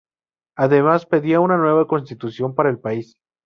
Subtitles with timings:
[0.57, 3.15] Además, pedía una nueva constitución para el país.